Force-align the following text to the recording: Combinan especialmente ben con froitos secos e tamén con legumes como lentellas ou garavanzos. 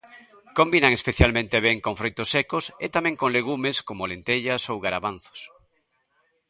Combinan 0.57 0.91
especialmente 0.99 1.57
ben 1.67 1.77
con 1.85 1.97
froitos 1.99 2.31
secos 2.35 2.63
e 2.85 2.87
tamén 2.95 3.15
con 3.21 3.29
legumes 3.37 3.77
como 3.87 4.09
lentellas 4.11 4.61
ou 4.71 4.77
garavanzos. 4.85 5.39